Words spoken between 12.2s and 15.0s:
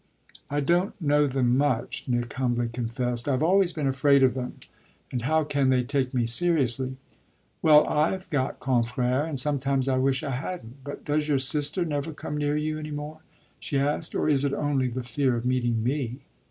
near you any more," she asked, "or is it only